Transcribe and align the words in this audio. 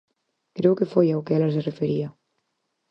Creo 0.57 0.77
que 0.79 0.91
foi 0.93 1.07
ao 1.11 1.23
que 1.25 1.35
ela 1.37 1.53
se 1.55 1.65
refería. 1.69 2.07